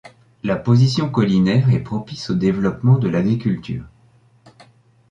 La 0.41 0.55
position 0.55 1.11
collinaire 1.11 1.69
est 1.69 1.79
propice 1.83 2.31
au 2.31 2.33
développement 2.33 2.97
de 2.97 3.07
l'agriculture. 3.07 3.85